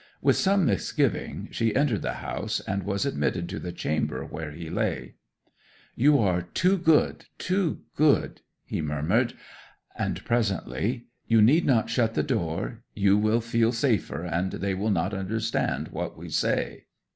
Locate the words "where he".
4.25-4.67